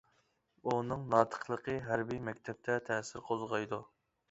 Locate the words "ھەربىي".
1.91-2.23